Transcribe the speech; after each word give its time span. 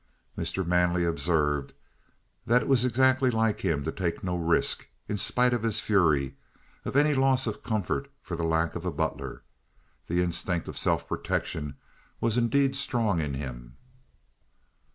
Mr. 0.35 0.65
Manley 0.65 1.05
observed 1.05 1.73
that 2.47 2.63
it 2.63 2.67
was 2.67 2.83
exactly 2.83 3.29
like 3.29 3.59
him 3.59 3.83
to 3.83 3.91
take 3.91 4.23
no 4.23 4.35
risk, 4.35 4.87
in 5.07 5.15
spite 5.15 5.53
of 5.53 5.61
his 5.61 5.79
fury, 5.79 6.33
of 6.85 6.95
any 6.95 7.13
loss 7.13 7.45
of 7.45 7.61
comfort 7.61 8.09
from 8.23 8.37
the 8.37 8.43
lack 8.43 8.73
of 8.73 8.83
a 8.83 8.89
butler. 8.91 9.43
The 10.07 10.23
instinct 10.23 10.67
of 10.67 10.75
self 10.75 11.07
protection 11.07 11.75
was 12.19 12.35
indeed 12.35 12.75
strong 12.75 13.21
in 13.21 13.35
him. 13.35 13.77